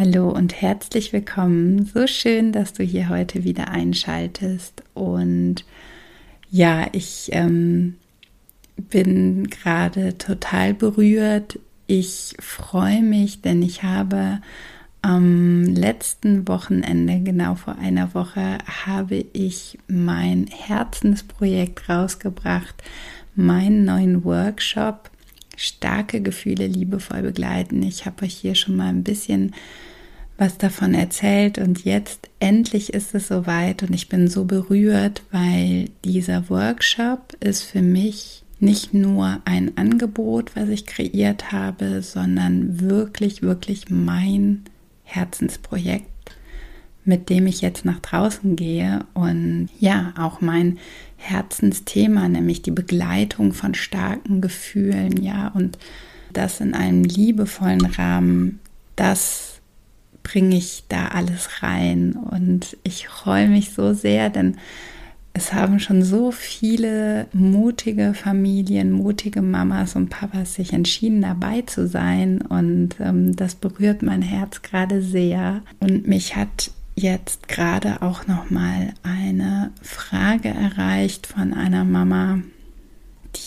[0.00, 1.84] Hallo und herzlich willkommen.
[1.84, 4.82] So schön, dass du hier heute wieder einschaltest.
[4.94, 5.66] Und
[6.50, 7.96] ja, ich ähm,
[8.76, 11.58] bin gerade total berührt.
[11.86, 14.40] Ich freue mich, denn ich habe
[15.02, 22.82] am letzten Wochenende, genau vor einer Woche, habe ich mein Herzensprojekt rausgebracht,
[23.34, 25.09] meinen neuen Workshop
[25.60, 27.82] starke Gefühle liebevoll begleiten.
[27.82, 29.52] Ich habe euch hier schon mal ein bisschen
[30.38, 35.90] was davon erzählt und jetzt endlich ist es soweit und ich bin so berührt, weil
[36.02, 43.42] dieser Workshop ist für mich nicht nur ein Angebot, was ich kreiert habe, sondern wirklich,
[43.42, 44.62] wirklich mein
[45.04, 46.06] Herzensprojekt,
[47.04, 50.78] mit dem ich jetzt nach draußen gehe und ja, auch mein
[51.20, 55.78] Herzensthema, nämlich die Begleitung von starken Gefühlen, ja, und
[56.32, 58.58] das in einem liebevollen Rahmen,
[58.96, 59.60] das
[60.22, 62.14] bringe ich da alles rein.
[62.14, 64.56] Und ich freue mich so sehr, denn
[65.32, 71.86] es haben schon so viele mutige Familien, mutige Mamas und Papas sich entschieden, dabei zu
[71.86, 72.40] sein.
[72.40, 75.62] Und ähm, das berührt mein Herz gerade sehr.
[75.78, 82.40] Und mich hat jetzt gerade auch noch mal eine Frage erreicht von einer Mama,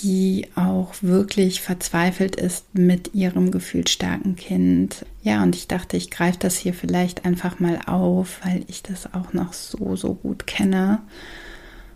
[0.02, 5.06] die auch wirklich verzweifelt ist mit ihrem gefühlsstarken Kind.
[5.22, 9.14] Ja, und ich dachte, ich greife das hier vielleicht einfach mal auf, weil ich das
[9.14, 11.02] auch noch so, so gut kenne.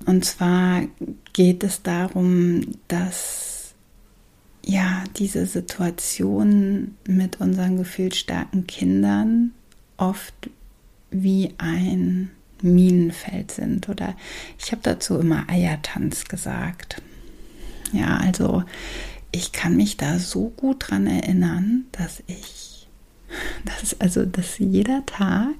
[0.06, 0.84] Und zwar
[1.34, 3.74] geht es darum, dass
[4.68, 9.54] ja, diese Situationen mit unseren gefühlsstarken Kindern
[9.96, 10.50] oft
[11.12, 12.32] wie ein
[12.62, 13.90] Minenfeld sind.
[13.90, 14.16] Oder
[14.60, 17.02] ich habe dazu immer Eiertanz gesagt.
[17.94, 18.64] Ja, also
[19.32, 22.88] ich kann mich da so gut dran erinnern, dass ich,
[23.66, 25.56] dass also, dass jeder Tag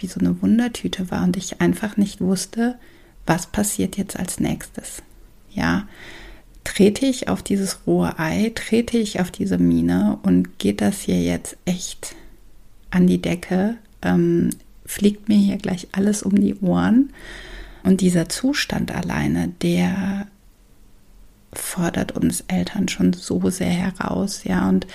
[0.00, 2.78] wie so eine Wundertüte war und ich einfach nicht wusste,
[3.24, 5.02] was passiert jetzt als nächstes.
[5.50, 5.88] Ja,
[6.64, 11.22] trete ich auf dieses rohe Ei, trete ich auf diese Mine und geht das hier
[11.22, 12.14] jetzt echt
[12.90, 14.50] an die Decke, ähm,
[14.86, 17.12] fliegt mir hier gleich alles um die Ohren.
[17.82, 20.26] Und dieser Zustand alleine, der
[21.52, 24.68] fordert uns Eltern schon so sehr heraus, ja.
[24.68, 24.86] Und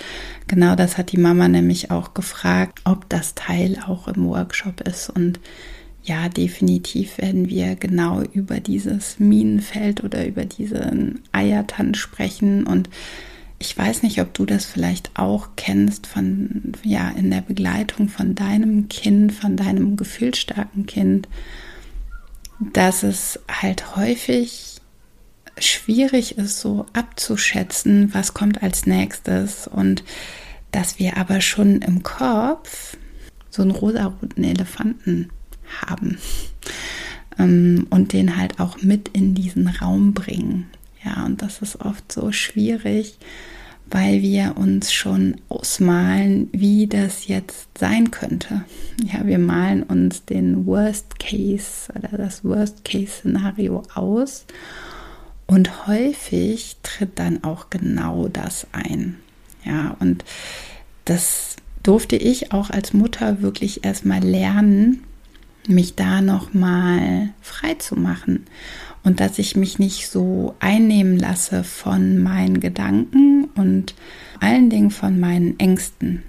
[0.46, 5.10] genau das hat die Mama nämlich auch gefragt, ob das Teil auch im Workshop ist.
[5.10, 5.40] Und
[6.04, 12.64] ja, definitiv werden wir genau über dieses Minenfeld oder über diesen Eiertanz sprechen.
[12.66, 12.88] Und
[13.62, 18.34] ich weiß nicht, ob du das vielleicht auch kennst von, ja, in der Begleitung von
[18.34, 21.28] deinem Kind, von deinem gefühlsstarken Kind,
[22.58, 24.80] dass es halt häufig
[25.58, 30.02] schwierig ist, so abzuschätzen, was kommt als nächstes und
[30.72, 32.96] dass wir aber schon im Kopf
[33.48, 35.30] so einen rosaroten Elefanten
[35.86, 36.18] haben
[37.38, 40.66] ähm, und den halt auch mit in diesen Raum bringen.
[41.04, 43.18] Ja, und das ist oft so schwierig,
[43.92, 48.64] weil wir uns schon ausmalen, wie das jetzt sein könnte.
[49.04, 54.46] Ja, wir malen uns den Worst Case oder das Worst Case Szenario aus
[55.46, 59.18] und häufig tritt dann auch genau das ein.
[59.64, 60.24] Ja, und
[61.04, 65.04] das durfte ich auch als Mutter wirklich erstmal lernen,
[65.68, 68.46] mich da nochmal frei zu machen
[69.04, 73.94] und dass ich mich nicht so einnehmen lasse von meinen Gedanken und
[74.40, 76.22] allen Dingen von meinen Ängsten.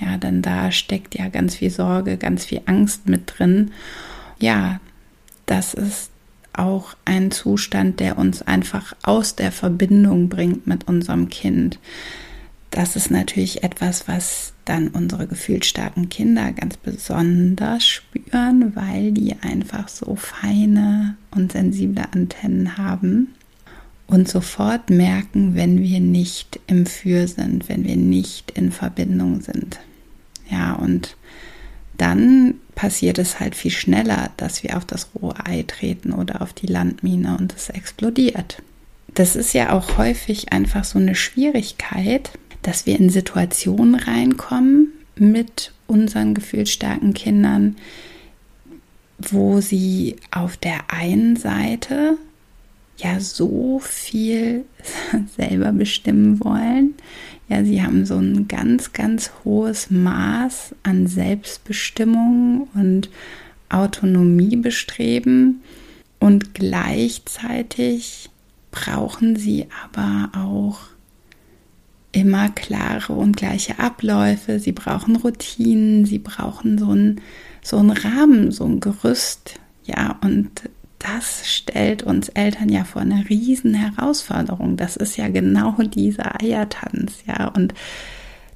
[0.00, 3.72] Ja, denn da steckt ja ganz viel Sorge, ganz viel Angst mit drin.
[4.38, 4.80] Ja,
[5.46, 6.10] das ist
[6.52, 11.78] auch ein Zustand, der uns einfach aus der Verbindung bringt mit unserem Kind.
[12.70, 19.88] Das ist natürlich etwas, was dann unsere gefühlsstarken Kinder ganz besonders spüren, weil die einfach
[19.88, 23.34] so feine und sensible Antennen haben
[24.08, 29.78] und sofort merken, wenn wir nicht im Für sind, wenn wir nicht in Verbindung sind.
[30.50, 31.16] Ja, und
[31.98, 36.52] dann passiert es halt viel schneller, dass wir auf das rohe Ei treten oder auf
[36.52, 38.62] die Landmine und es explodiert.
[39.14, 42.30] das ist ja auch häufig einfach so eine Schwierigkeit,
[42.62, 47.76] dass wir in Situationen reinkommen mit unseren gefühlsstarken Kindern,
[49.18, 52.16] wo sie auf der einen Seite
[52.98, 54.64] ja so viel
[55.36, 56.94] selber bestimmen wollen.
[57.48, 63.08] Ja, sie haben so ein ganz, ganz hohes Maß an Selbstbestimmung und
[63.70, 65.62] Autonomie bestreben.
[66.18, 68.28] Und gleichzeitig
[68.70, 70.80] brauchen sie aber auch
[72.12, 77.20] immer klare und gleiche Abläufe, sie brauchen Routinen, sie brauchen so einen
[77.62, 80.62] so einen Rahmen, so ein Gerüst, ja, und
[80.98, 84.76] das stellt uns Eltern ja vor eine riesen Herausforderung.
[84.76, 87.74] Das ist ja genau dieser Eiertanz, ja, und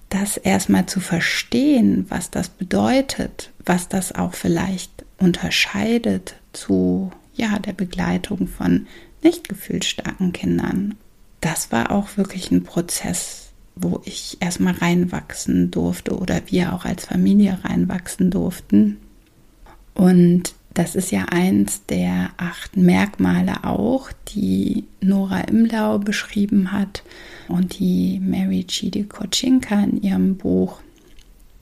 [0.08, 7.72] das erstmal zu verstehen, was das bedeutet, was das auch vielleicht unterscheidet zu ja, der
[7.72, 8.86] Begleitung von
[9.22, 10.96] nicht gefühlsstarken Kindern.
[11.40, 17.06] Das war auch wirklich ein Prozess, wo ich erstmal reinwachsen durfte oder wir auch als
[17.06, 18.98] Familie reinwachsen durften.
[19.94, 27.02] Und das ist ja eins der acht Merkmale auch, die Nora Imlau beschrieben hat
[27.48, 30.80] und die Mary Chidi Kochinka in ihrem Buch,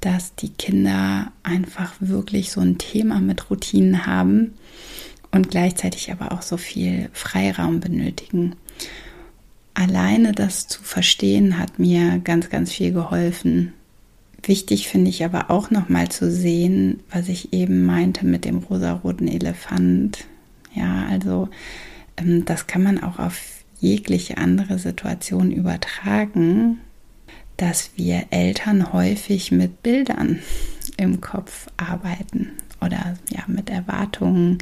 [0.00, 4.54] dass die Kinder einfach wirklich so ein Thema mit Routinen haben
[5.32, 8.56] und gleichzeitig aber auch so viel Freiraum benötigen.
[9.74, 13.72] Alleine das zu verstehen hat mir ganz, ganz viel geholfen.
[14.42, 18.58] Wichtig finde ich aber auch noch mal zu sehen, was ich eben meinte mit dem
[18.58, 20.26] rosaroten Elefant.
[20.74, 21.48] Ja, also
[22.16, 26.80] ähm, das kann man auch auf jegliche andere Situation übertragen,
[27.56, 30.38] dass wir Eltern häufig mit Bildern
[30.96, 34.58] im Kopf arbeiten oder ja mit Erwartungen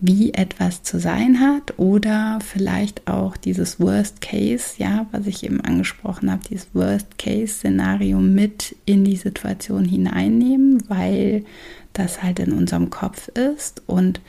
[0.00, 5.60] wie etwas zu sein hat oder vielleicht auch dieses Worst Case, ja, was ich eben
[5.60, 11.44] angesprochen habe, dieses Worst Case Szenario mit in die Situation hineinnehmen, weil
[11.92, 14.20] das halt in unserem Kopf ist und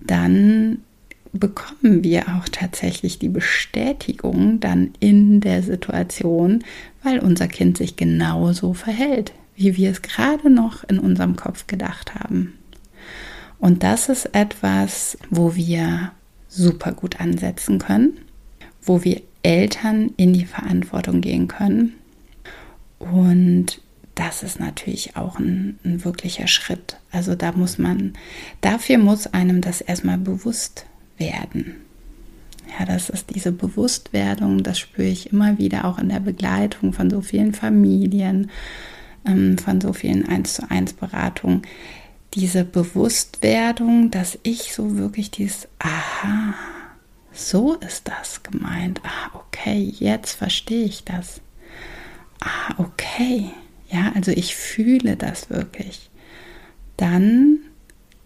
[0.00, 0.78] dann
[1.32, 6.64] bekommen wir auch tatsächlich die Bestätigung dann in der Situation,
[7.02, 12.14] weil unser Kind sich genauso verhält, wie wir es gerade noch in unserem Kopf gedacht
[12.16, 12.54] haben.
[13.60, 16.12] Und das ist etwas, wo wir
[16.48, 18.18] super gut ansetzen können,
[18.82, 21.94] wo wir Eltern in die Verantwortung gehen können.
[22.98, 23.80] Und
[24.14, 26.96] das ist natürlich auch ein, ein, wirklicher Schritt.
[27.10, 28.14] Also da muss man,
[28.60, 30.86] dafür muss einem das erstmal bewusst
[31.16, 31.76] werden.
[32.78, 37.10] Ja, das ist diese Bewusstwerdung, das spüre ich immer wieder auch in der Begleitung von
[37.10, 38.50] so vielen Familien,
[39.26, 41.62] ähm, von so vielen 1 zu 1 Beratungen
[42.34, 46.54] diese Bewusstwerdung, dass ich so wirklich dieses Aha,
[47.32, 49.00] so ist das gemeint.
[49.04, 51.40] Ah, okay, jetzt verstehe ich das.
[52.40, 53.50] Ah, okay.
[53.88, 56.10] Ja, also ich fühle das wirklich.
[56.96, 57.58] Dann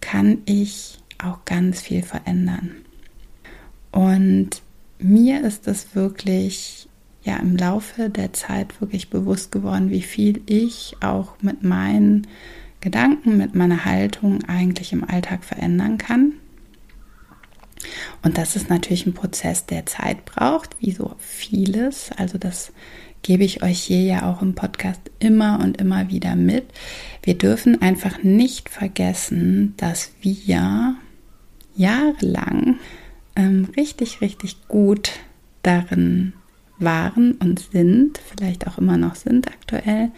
[0.01, 2.73] kann ich auch ganz viel verändern.
[3.91, 4.63] Und
[4.99, 6.89] mir ist es wirklich
[7.23, 12.27] ja im Laufe der Zeit wirklich bewusst geworden, wie viel ich auch mit meinen
[12.85, 16.35] Gedanken, mit meiner Haltung eigentlich im Alltag verändern kann.
[18.23, 22.11] Und das ist natürlich ein Prozess, der Zeit braucht, wie so vieles.
[22.17, 22.73] Also das
[23.23, 26.65] gebe ich euch hier ja auch im Podcast immer und immer wieder mit.
[27.23, 30.95] Wir dürfen einfach nicht vergessen, dass wir
[31.75, 32.79] jahrelang
[33.35, 35.13] ähm, richtig, richtig gut
[35.63, 36.35] darin
[36.79, 40.11] waren und sind, vielleicht auch immer noch sind aktuell,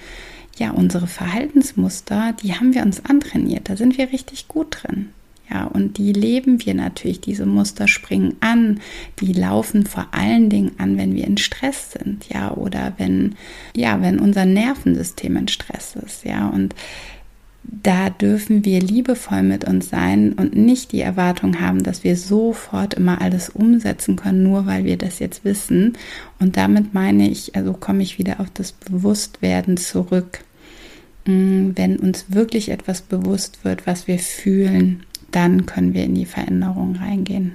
[0.56, 3.68] ja, unsere Verhaltensmuster, die haben wir uns antrainiert.
[3.68, 5.10] Da sind wir richtig gut drin.
[5.48, 7.20] Ja, und die leben wir natürlich.
[7.20, 8.80] Diese Muster springen an.
[9.20, 12.28] Die laufen vor allen Dingen an, wenn wir in Stress sind.
[12.28, 13.36] Ja, oder wenn,
[13.76, 16.24] ja, wenn unser Nervensystem in Stress ist.
[16.24, 16.74] Ja, und
[17.68, 22.94] da dürfen wir liebevoll mit uns sein und nicht die Erwartung haben, dass wir sofort
[22.94, 25.94] immer alles umsetzen können, nur weil wir das jetzt wissen.
[26.38, 30.40] Und damit meine ich, also komme ich wieder auf das Bewusstwerden zurück.
[31.26, 36.26] Mm, wenn uns wirklich etwas bewusst wird, was wir fühlen, dann können wir in die
[36.26, 37.52] Veränderung reingehen.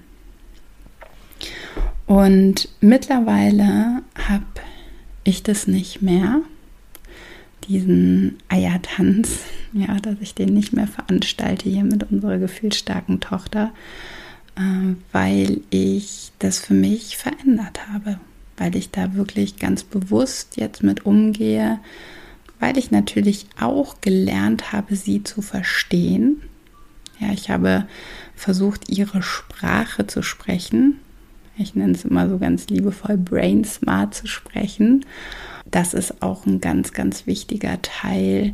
[2.06, 4.46] Und mittlerweile habe
[5.24, 6.42] ich das nicht mehr,
[7.68, 9.40] diesen Eiertanz,
[9.74, 13.72] ja, dass ich den nicht mehr veranstalte hier mit unserer gefühlsstarken Tochter,
[14.56, 18.20] äh, weil ich das für mich verändert habe,
[18.58, 21.80] weil ich da wirklich ganz bewusst jetzt mit umgehe
[22.62, 26.42] weil ich natürlich auch gelernt habe, sie zu verstehen.
[27.20, 27.88] Ja, ich habe
[28.36, 31.00] versucht, ihre Sprache zu sprechen.
[31.62, 35.06] Ich nenne es immer so ganz liebevoll, Brain Smart zu sprechen.
[35.70, 38.54] Das ist auch ein ganz, ganz wichtiger Teil,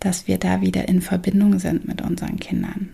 [0.00, 2.90] dass wir da wieder in Verbindung sind mit unseren Kindern.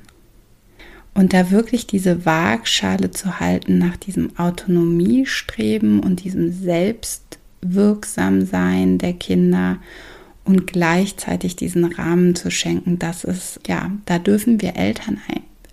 [1.14, 9.76] Und da wirklich diese Waagschale zu halten nach diesem Autonomiestreben und diesem Selbstwirksamsein der Kinder
[10.44, 15.20] und gleichzeitig diesen Rahmen zu schenken, das ist, ja, da dürfen wir Eltern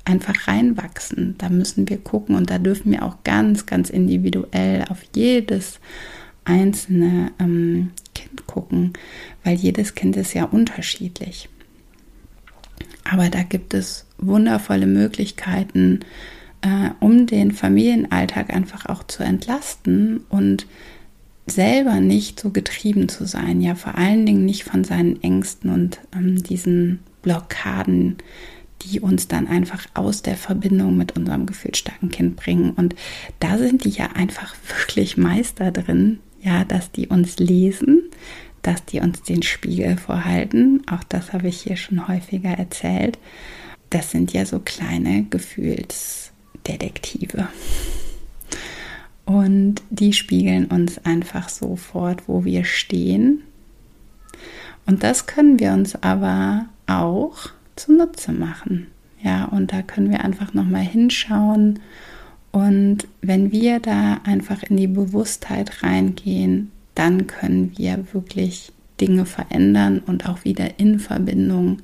[0.10, 1.36] einfach reinwachsen.
[1.38, 5.80] Da müssen wir gucken und da dürfen wir auch ganz, ganz individuell auf jedes
[6.46, 8.94] einzelne ähm, Kind gucken,
[9.44, 11.48] weil jedes Kind ist ja unterschiedlich.
[13.04, 16.01] Aber da gibt es wundervolle Möglichkeiten,
[16.62, 20.66] äh, um den Familienalltag einfach auch zu entlasten und
[21.46, 26.00] selber nicht so getrieben zu sein, ja vor allen Dingen nicht von seinen Ängsten und
[26.16, 28.18] ähm, diesen Blockaden,
[28.81, 32.71] die uns dann einfach aus der Verbindung mit unserem gefühlsstarken Kind bringen.
[32.71, 32.95] Und
[33.39, 38.03] da sind die ja einfach wirklich Meister drin, ja, dass die uns lesen,
[38.62, 40.83] dass die uns den Spiegel vorhalten.
[40.89, 43.17] Auch das habe ich hier schon häufiger erzählt.
[43.89, 47.48] Das sind ja so kleine Gefühlsdetektive.
[49.25, 53.41] Und die spiegeln uns einfach sofort, wo wir stehen.
[54.86, 58.88] Und das können wir uns aber auch zunutze machen.
[59.24, 61.79] Ja, und da können wir einfach nochmal hinschauen.
[62.51, 70.00] Und wenn wir da einfach in die Bewusstheit reingehen, dann können wir wirklich Dinge verändern
[70.05, 71.79] und auch wieder in Verbindung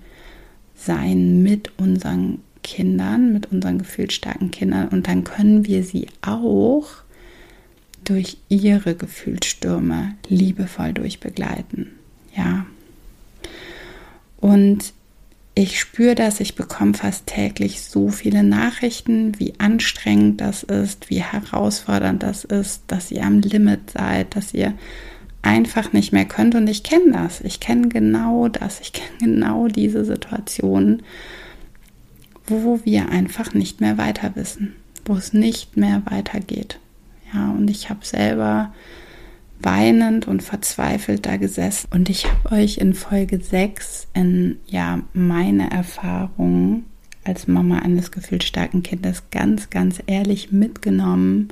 [0.75, 4.89] sein mit unseren Kindern, mit unseren gefühlsstarken Kindern.
[4.89, 6.87] Und dann können wir sie auch
[8.03, 11.91] durch ihre Gefühlsstürme liebevoll durchbegleiten.
[12.35, 12.65] Ja.
[14.37, 14.93] Und
[15.57, 21.21] ich spüre das, ich bekomme fast täglich so viele Nachrichten, wie anstrengend das ist, wie
[21.21, 24.73] herausfordernd das ist, dass ihr am Limit seid, dass ihr
[25.41, 26.55] einfach nicht mehr könnt.
[26.55, 27.39] Und ich kenne das.
[27.39, 28.81] Ich kenne genau das.
[28.81, 31.03] Ich kenne genau diese Situation,
[32.47, 36.79] wo wir einfach nicht mehr weiter wissen, wo es nicht mehr weitergeht.
[37.33, 38.73] Ja, und ich habe selber
[39.59, 41.87] weinend und verzweifelt da gesessen.
[41.91, 46.85] Und ich habe euch in Folge 6 in ja meine Erfahrungen
[47.23, 51.49] als Mama eines gefühlsstarken Kindes ganz, ganz ehrlich mitgenommen,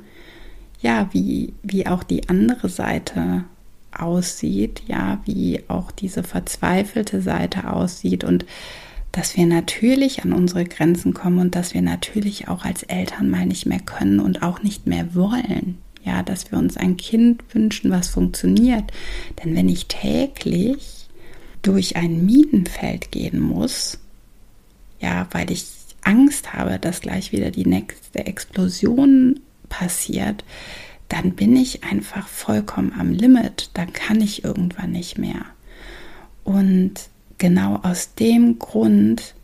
[0.80, 3.44] ja, wie, wie auch die andere Seite
[3.90, 8.44] aussieht, ja, wie auch diese verzweifelte Seite aussieht und
[9.12, 13.46] dass wir natürlich an unsere Grenzen kommen und dass wir natürlich auch als Eltern mal
[13.46, 17.90] nicht mehr können und auch nicht mehr wollen ja, dass wir uns ein Kind wünschen,
[17.90, 18.84] was funktioniert.
[19.42, 21.08] Denn wenn ich täglich
[21.62, 23.98] durch ein Minenfeld gehen muss,
[25.00, 25.66] ja, weil ich
[26.02, 30.44] Angst habe, dass gleich wieder die nächste Explosion passiert,
[31.08, 33.70] dann bin ich einfach vollkommen am Limit.
[33.74, 35.46] Dann kann ich irgendwann nicht mehr.
[36.44, 36.92] Und
[37.38, 39.34] genau aus dem Grund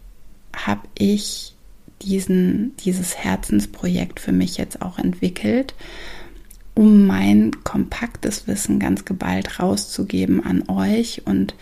[0.54, 1.54] habe ich
[2.02, 5.74] diesen, dieses Herzensprojekt für mich jetzt auch entwickelt,
[6.74, 11.22] um mein kompaktes Wissen ganz geballt rauszugeben an euch.
[11.26, 11.54] Und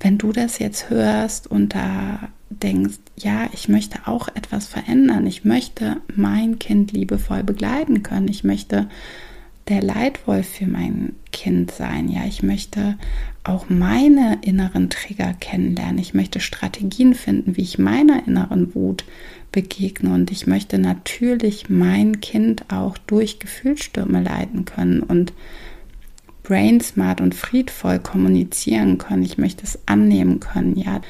[0.00, 5.44] wenn du das jetzt hörst und da denkst, ja, ich möchte auch etwas verändern, ich
[5.44, 8.88] möchte mein Kind liebevoll begleiten können, ich möchte
[9.68, 12.98] der Leitwolf für mein Kind sein, ja, ich möchte
[13.44, 19.04] auch meine inneren Trigger kennenlernen, ich möchte Strategien finden, wie ich meiner inneren Wut
[19.54, 20.12] begegne.
[20.12, 25.32] Und ich möchte natürlich mein Kind auch durch Gefühlsstürme leiten können und
[26.42, 29.22] brain smart und friedvoll kommunizieren können.
[29.22, 31.00] Ich möchte es annehmen können, ja.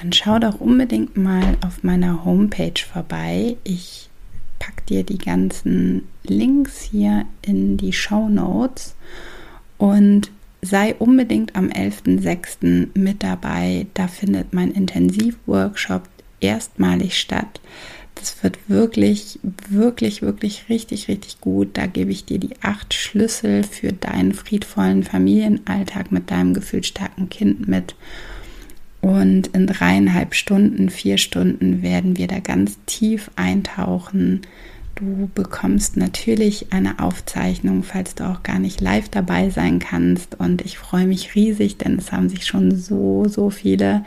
[0.00, 3.56] Dann schau doch unbedingt mal auf meiner Homepage vorbei.
[3.64, 4.08] Ich
[4.60, 8.94] packe dir die ganzen Links hier in die Show Notes
[9.76, 10.30] und
[10.62, 12.88] sei unbedingt am 11.06.
[12.94, 13.86] mit dabei.
[13.94, 16.08] Da findet mein Intensivworkshop
[16.40, 17.60] erstmalig statt.
[18.14, 19.38] Das wird wirklich,
[19.70, 21.70] wirklich, wirklich richtig, richtig gut.
[21.74, 27.66] Da gebe ich dir die acht Schlüssel für deinen friedvollen Familienalltag mit deinem gefühlsstarken Kind
[27.66, 27.94] mit.
[29.00, 34.42] Und in dreieinhalb Stunden, vier Stunden werden wir da ganz tief eintauchen.
[34.96, 40.38] Du bekommst natürlich eine Aufzeichnung, falls du auch gar nicht live dabei sein kannst.
[40.38, 44.04] Und ich freue mich riesig, denn es haben sich schon so, so viele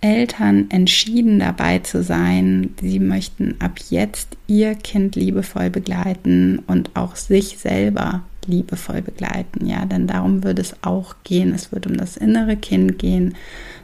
[0.00, 2.74] Eltern entschieden dabei zu sein.
[2.80, 9.66] Sie möchten ab jetzt ihr Kind liebevoll begleiten und auch sich selber liebevoll begleiten.
[9.66, 11.52] Ja, denn darum wird es auch gehen.
[11.54, 13.34] Es wird um das innere Kind gehen.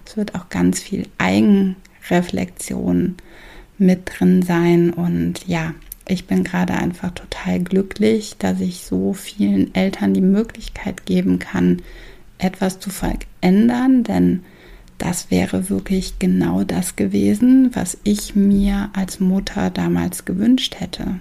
[0.07, 3.17] Es wird auch ganz viel Eigenreflexion
[3.79, 4.93] mit drin sein.
[4.93, 5.75] Und ja,
[6.07, 11.83] ich bin gerade einfach total glücklich, dass ich so vielen Eltern die Möglichkeit geben kann,
[12.39, 14.43] etwas zu verändern, denn
[15.03, 21.19] das wäre wirklich genau das gewesen, was ich mir als Mutter damals gewünscht hätte.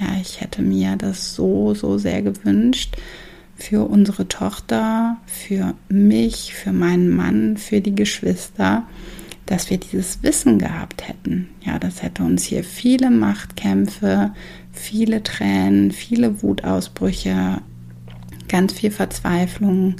[0.00, 2.96] Ja, ich hätte mir das so, so sehr gewünscht
[3.56, 8.84] für unsere Tochter, für mich, für meinen Mann, für die Geschwister,
[9.46, 11.48] dass wir dieses Wissen gehabt hätten.
[11.64, 14.32] Ja, das hätte uns hier viele Machtkämpfe,
[14.70, 17.60] viele Tränen, viele Wutausbrüche,
[18.46, 19.96] ganz viel Verzweiflung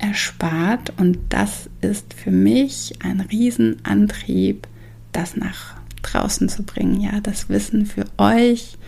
[0.00, 0.92] erspart.
[0.98, 4.66] Und das ist für mich ein Riesenantrieb,
[5.12, 7.00] das nach draußen zu bringen.
[7.00, 8.78] Ja, das Wissen für euch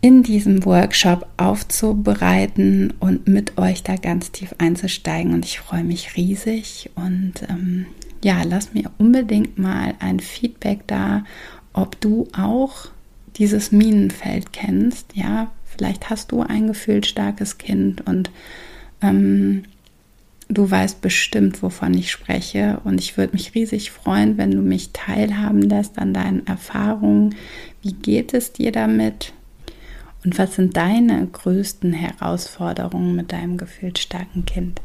[0.00, 5.34] in diesem Workshop aufzubereiten und mit euch da ganz tief einzusteigen.
[5.34, 6.90] Und ich freue mich riesig.
[6.94, 7.86] Und ähm,
[8.22, 11.24] ja, lass mir unbedingt mal ein Feedback da,
[11.72, 12.88] ob du auch
[13.36, 15.16] dieses Minenfeld kennst.
[15.16, 18.30] Ja, vielleicht hast du ein gefühlt starkes Kind und
[19.00, 19.64] ähm,
[20.48, 22.80] du weißt bestimmt, wovon ich spreche.
[22.84, 27.34] Und ich würde mich riesig freuen, wenn du mich teilhaben lässt an deinen Erfahrungen.
[27.82, 29.32] Wie geht es dir damit?
[30.24, 34.80] Und was sind deine größten Herausforderungen mit deinem gefühlt starken Kind?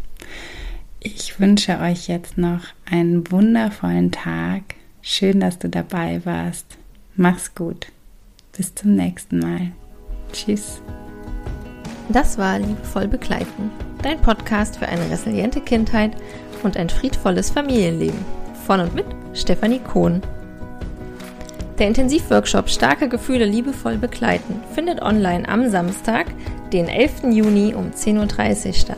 [0.99, 4.75] Ich wünsche euch jetzt noch einen wundervollen Tag.
[5.01, 6.77] Schön, dass du dabei warst.
[7.15, 7.87] Mach's gut.
[8.55, 9.71] Bis zum nächsten Mal.
[10.31, 10.81] Tschüss.
[12.09, 16.11] Das war Liebevoll Begleiten, dein Podcast für eine resiliente Kindheit
[16.61, 18.19] und ein friedvolles Familienleben.
[18.67, 20.21] Von und mit Stefanie Kohn.
[21.79, 26.27] Der Intensivworkshop Starke Gefühle liebevoll begleiten findet online am Samstag,
[26.73, 27.23] den 11.
[27.31, 28.97] Juni um 10.30 Uhr statt.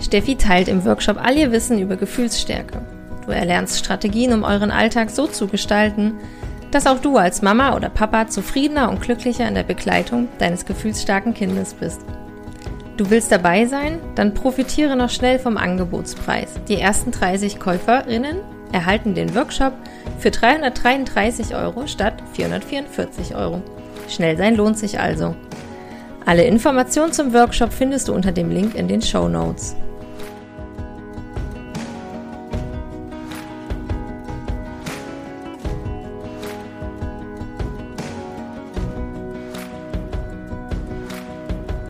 [0.00, 2.82] Steffi teilt im Workshop all ihr Wissen über Gefühlsstärke.
[3.26, 6.14] Du erlernst Strategien, um euren Alltag so zu gestalten,
[6.70, 11.34] dass auch du als Mama oder Papa zufriedener und glücklicher in der Begleitung deines gefühlsstarken
[11.34, 12.00] Kindes bist.
[12.96, 13.98] Du willst dabei sein?
[14.14, 16.54] Dann profitiere noch schnell vom Angebotspreis.
[16.68, 18.38] Die ersten 30 Käuferinnen
[18.72, 19.74] erhalten den Workshop
[20.18, 23.62] für 333 Euro statt 444 Euro.
[24.08, 25.34] Schnell sein lohnt sich also.
[26.24, 29.76] Alle Informationen zum Workshop findest du unter dem Link in den Show Notes.